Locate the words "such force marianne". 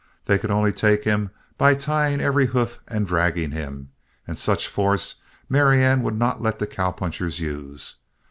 4.39-6.01